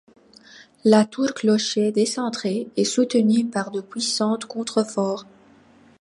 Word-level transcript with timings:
La 0.83 1.05
tour-clocher 1.05 1.91
décentrée 1.91 2.67
est 2.75 2.85
soutenue 2.85 3.45
par 3.45 3.69
de 3.69 3.81
puissants 3.81 4.39
contreforts. 4.49 5.27